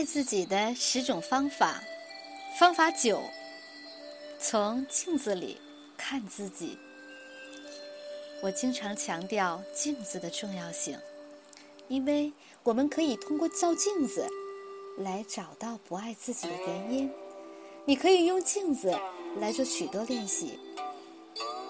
[0.00, 1.78] 爱自己的十种方法，
[2.58, 3.22] 方法九：
[4.38, 5.58] 从镜子里
[5.94, 6.78] 看自己。
[8.42, 10.98] 我经常强调镜子的重要性，
[11.86, 12.32] 因为
[12.62, 14.26] 我们可以通过照镜子
[14.96, 17.12] 来找到不爱自己的原因。
[17.84, 18.98] 你可以用镜子
[19.38, 20.58] 来做许多练习。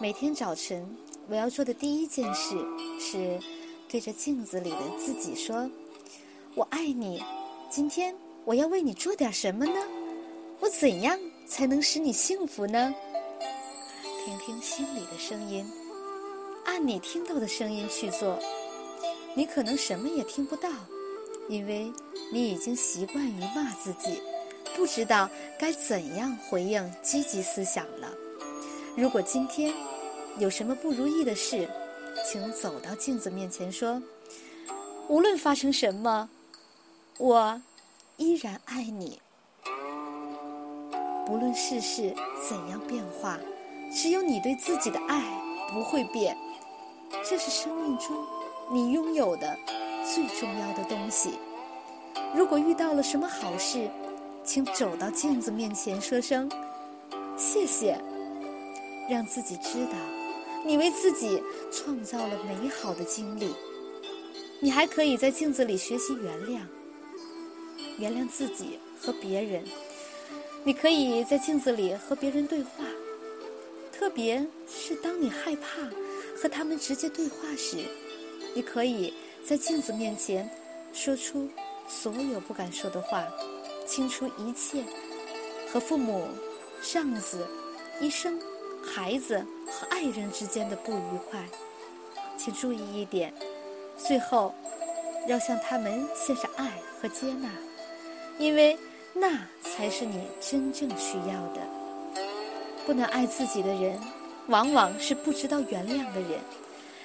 [0.00, 0.88] 每天早晨，
[1.26, 2.54] 我要做的第一件事
[3.00, 3.40] 是
[3.88, 5.68] 对着镜子里的自己说
[6.54, 7.20] ：“我爱你。”
[7.71, 8.12] 今天
[8.45, 9.80] 我要为你做点什么呢？
[10.59, 11.16] 我怎样
[11.47, 12.92] 才能使你幸福呢？
[14.24, 15.65] 听听心里的声音，
[16.64, 18.37] 按你听到的声音去做。
[19.34, 20.69] 你可能什么也听不到，
[21.48, 21.92] 因为
[22.33, 24.20] 你已经习惯于骂自己，
[24.75, 28.12] 不知道该怎样回应积极思想了。
[28.97, 29.73] 如果今天
[30.39, 31.69] 有什么不如意的事，
[32.28, 34.02] 请走到镜子面前说
[35.06, 36.28] ：“无论发生什么。”
[37.20, 37.60] 我
[38.16, 39.20] 依然爱你，
[41.27, 42.14] 不论世事
[42.48, 43.39] 怎样变化，
[43.92, 45.22] 只有你对自己的爱
[45.70, 46.34] 不会变。
[47.22, 48.17] 这是生命中
[48.72, 49.55] 你拥有的
[50.03, 51.34] 最重要的东西。
[52.34, 53.91] 如果遇到了什么好事，
[54.42, 56.50] 请走到镜子面前说声
[57.37, 58.00] 谢谢，
[59.11, 59.92] 让自己知道
[60.64, 63.55] 你为自己创造了美好的经历。
[64.59, 66.61] 你还可以在镜子里学习原谅。
[68.01, 69.62] 原谅自己和别人，
[70.65, 72.84] 你可以在镜子里和别人对话，
[73.93, 75.83] 特别是当你害怕
[76.41, 77.84] 和他们直接对话时，
[78.55, 79.12] 你可以
[79.45, 80.48] 在镜子面前
[80.95, 81.47] 说出
[81.87, 83.28] 所有不敢说的话，
[83.87, 84.83] 清除一切
[85.71, 86.27] 和父母、
[86.81, 87.47] 上司、
[88.01, 88.41] 医生、
[88.83, 91.45] 孩子和爱人之间的不愉快。
[92.39, 93.34] 请注意一点，
[93.98, 94.55] 最后
[95.28, 97.51] 要向他们献上爱和接纳。
[98.41, 98.77] 因为
[99.12, 99.28] 那
[99.62, 101.60] 才是你真正需要的。
[102.86, 104.00] 不能爱自己的人，
[104.47, 106.41] 往往是不知道原谅的人，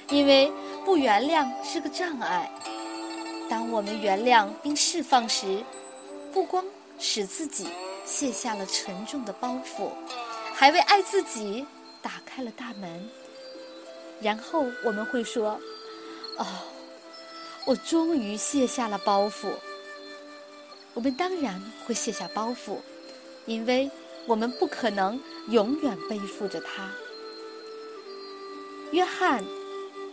[0.09, 0.49] 因为
[0.85, 2.49] 不原谅是个障碍。
[3.49, 5.61] 当我们原谅并释放时，
[6.31, 6.63] 不光
[6.97, 7.67] 使自己
[8.05, 9.89] 卸下了沉重的包袱，
[10.53, 11.65] 还为爱自己
[12.01, 13.09] 打开了大门。
[14.21, 15.59] 然后我们会说
[16.39, 16.45] ：“哦，
[17.65, 19.49] 我终于卸下了包袱。”
[20.95, 22.78] 我们当然会卸下包袱，
[23.45, 23.91] 因为
[24.25, 26.89] 我们不可能永远背负着它。
[28.91, 29.44] 约翰·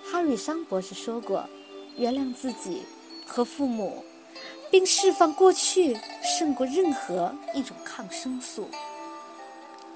[0.05, 1.49] 哈瑞桑博士说过
[1.97, 2.83] ：“原谅自己
[3.25, 4.05] 和父母，
[4.73, 8.69] 并释放过去，胜过任何一种抗生素。”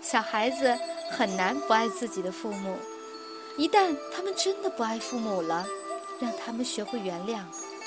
[0.00, 0.78] 小孩子
[1.10, 2.76] 很难不爱自己的父母，
[3.58, 5.66] 一旦他们真的不爱父母了，
[6.20, 7.40] 让他们学会原谅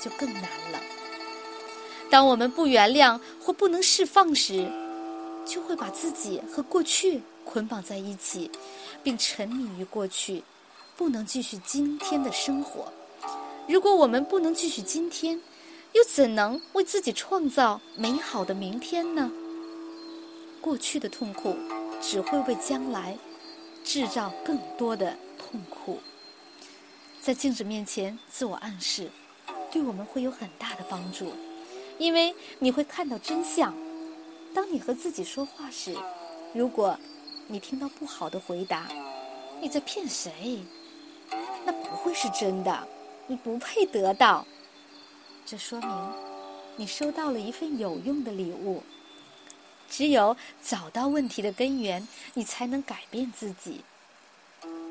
[0.04, 0.44] 就更难
[0.74, 0.80] 了。
[2.09, 4.68] 当我们不原谅或不能释放时，
[5.46, 8.50] 就会把自己和过去捆绑在一起，
[9.03, 10.44] 并沉迷于过去，
[10.97, 12.92] 不能继续今天的生活。
[13.68, 15.40] 如果我们不能继续今天，
[15.94, 19.31] 又怎能为自己创造美好的明天呢？
[20.59, 21.56] 过去的痛苦
[22.02, 23.18] 只会为将来
[23.84, 26.00] 制造更多的痛苦。
[27.22, 29.09] 在镜子面前自我暗示，
[29.72, 31.31] 对我们会有很大的帮助。
[32.00, 33.76] 因为你会看到真相。
[34.56, 35.96] 当你和自己说话时，
[36.54, 36.98] 如果
[37.46, 38.88] 你听到不好的回答，
[39.62, 40.64] 你在骗谁？
[41.66, 42.88] 那不会是真的。
[43.28, 44.44] 你不配得到。
[45.46, 45.90] 这说明
[46.78, 48.82] 你收到了一份有用的礼物。
[49.88, 53.84] 只有找到问题的根源，你才能改变自己。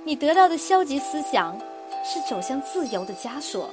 [0.04, 1.58] 你得到的消极思想
[2.04, 3.70] 是走向自由的枷锁。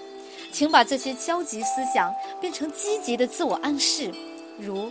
[0.56, 4.10] 请把这些消极思想变成积极的自我暗示，
[4.58, 4.90] 如：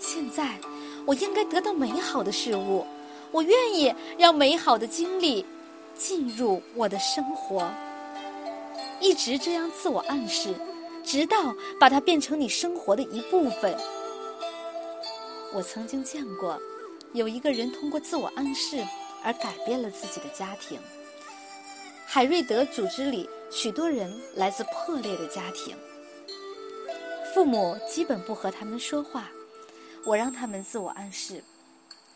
[0.00, 0.58] 现在
[1.06, 2.84] 我应该得到美好的事物，
[3.30, 5.46] 我愿意让美好的经历
[5.94, 7.70] 进入我的生活。
[8.98, 10.52] 一直这样自我暗示，
[11.04, 13.72] 直到把它变成你生活的一部分。
[15.54, 16.60] 我曾经见过，
[17.12, 18.84] 有一个人通过自我暗示
[19.22, 20.76] 而改变了自己的家庭。
[22.04, 25.74] 海瑞德组织里许多人来自破裂的家庭，
[27.34, 29.28] 父母基本不和他们说话。
[30.04, 31.42] 我让他们自我暗示，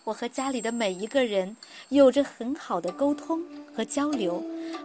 [0.04, 1.56] 我和家里的每一个人
[1.88, 3.42] 有着很好的沟通
[3.74, 4.42] 和交流，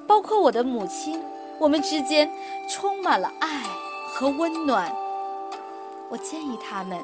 [0.08, 1.22] 包括我的母亲，
[1.60, 2.30] 我们之间
[2.70, 3.64] 充满了爱
[4.14, 4.94] 和温暖。
[6.10, 7.02] 我建议他们，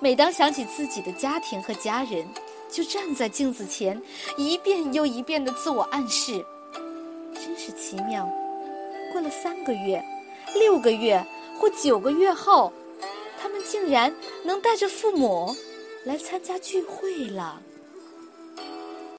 [0.00, 2.26] 每当想起自己的家庭和家人，
[2.70, 4.00] 就站在镜子前，
[4.36, 6.44] 一遍又一遍的自我暗示。
[7.34, 8.30] 真是奇妙！
[9.12, 10.02] 过了三个月、
[10.54, 11.22] 六个月
[11.58, 12.72] 或九个月后，
[13.40, 14.12] 他们竟然
[14.42, 15.54] 能带着父母
[16.04, 17.60] 来参加聚会了。